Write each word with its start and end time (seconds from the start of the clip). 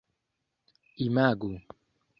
imagu 1.05 1.51